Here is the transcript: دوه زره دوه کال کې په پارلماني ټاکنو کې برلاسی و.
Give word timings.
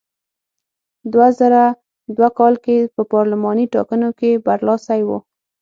دوه 1.11 1.27
زره 1.39 1.63
دوه 2.15 2.29
کال 2.39 2.53
کې 2.65 2.77
په 2.95 3.01
پارلماني 3.13 3.65
ټاکنو 3.73 4.09
کې 4.19 4.29
برلاسی 4.45 5.01
و. 5.05 5.09